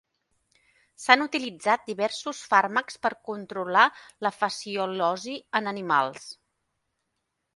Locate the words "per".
3.03-3.11